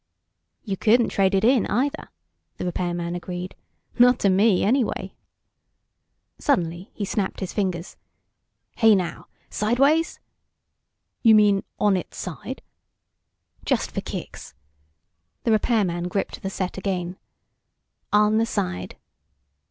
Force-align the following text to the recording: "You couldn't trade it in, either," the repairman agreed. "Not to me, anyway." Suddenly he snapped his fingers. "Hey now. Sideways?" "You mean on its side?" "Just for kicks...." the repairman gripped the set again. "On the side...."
"You 0.63 0.77
couldn't 0.77 1.09
trade 1.09 1.35
it 1.35 1.43
in, 1.43 1.67
either," 1.67 2.09
the 2.57 2.65
repairman 2.65 3.13
agreed. 3.13 3.53
"Not 3.99 4.17
to 4.21 4.31
me, 4.31 4.63
anyway." 4.63 5.13
Suddenly 6.39 6.89
he 6.95 7.05
snapped 7.05 7.39
his 7.39 7.53
fingers. 7.53 7.97
"Hey 8.77 8.95
now. 8.95 9.27
Sideways?" 9.51 10.19
"You 11.21 11.35
mean 11.35 11.63
on 11.79 11.95
its 11.95 12.17
side?" 12.17 12.63
"Just 13.63 13.91
for 13.91 14.01
kicks...." 14.01 14.55
the 15.43 15.51
repairman 15.51 16.07
gripped 16.07 16.41
the 16.41 16.49
set 16.49 16.79
again. 16.79 17.19
"On 18.11 18.39
the 18.39 18.45
side...." 18.47 18.97